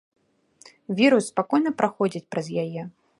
Вірус 1.01 1.29
спакойна 1.31 1.75
праходзіць 1.83 2.25
праз 2.33 2.47
яе. 2.63 2.89